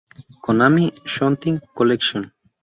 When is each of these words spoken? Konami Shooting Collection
Konami 0.43 0.85
Shooting 1.11 1.59
Collection 1.77 2.21